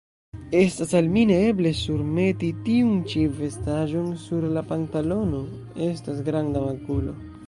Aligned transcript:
Estas 0.59 0.93
al 0.99 1.09
mi 1.17 1.25
neeble 1.31 1.73
surmeti 1.79 2.49
tiun 2.69 2.95
ĉi 3.11 3.25
vestaĵon; 3.41 4.09
sur 4.23 4.47
la 4.55 4.67
pantalono 4.71 5.43
estas 5.91 6.23
granda 6.31 6.65
makulo. 6.69 7.15